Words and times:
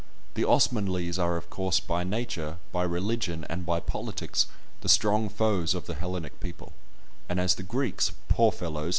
The 0.33 0.45
Osmanlees 0.45 1.19
are, 1.19 1.37
of 1.37 1.51
course, 1.51 1.79
by 1.79 2.03
nature, 2.03 2.57
by 2.71 2.81
religion, 2.85 3.45
and 3.51 3.67
by 3.67 3.79
politics, 3.79 4.47
the 4.81 4.89
strong 4.89 5.29
foes 5.29 5.75
of 5.75 5.85
the 5.85 5.93
Hellenic 5.93 6.39
people, 6.39 6.73
and 7.29 7.39
as 7.39 7.53
the 7.53 7.61
Greeks, 7.61 8.11
poor 8.27 8.51
fellows! 8.51 8.89